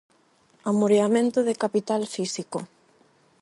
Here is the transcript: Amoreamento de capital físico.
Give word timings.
Amoreamento 0.69 1.39
de 1.47 1.55
capital 1.63 2.01
físico. 2.15 2.59